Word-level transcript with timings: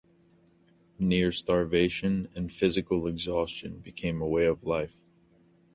Near-starvation 0.97 2.29
and 2.33 2.51
physical 2.51 3.05
exhaustion 3.05 3.77
became 3.81 4.19
a 4.19 4.27
way 4.27 4.45
of 4.47 4.63
life. 4.63 4.99